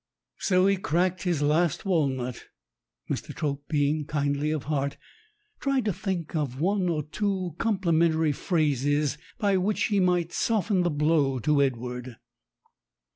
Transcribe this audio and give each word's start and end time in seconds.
So 0.39 0.65
as 0.65 0.77
he 0.77 0.81
cracked 0.81 1.21
his 1.21 1.43
last 1.43 1.85
walnut, 1.85 2.45
Mr. 3.07 3.35
Trope, 3.35 3.67
being 3.67 4.07
kindly 4.07 4.49
of 4.49 4.63
heart, 4.63 4.97
tried 5.59 5.85
to 5.85 5.93
think 5.93 6.35
of 6.35 6.59
one 6.59 6.89
or 6.89 7.03
two 7.03 7.53
compli 7.59 7.93
mentary 7.95 8.33
phrases 8.33 9.19
by 9.37 9.57
which 9.57 9.83
he 9.83 9.99
might 9.99 10.33
soften 10.33 10.81
the 10.81 10.89
blow 10.89 11.37
to 11.41 11.61
Edward. 11.61 12.15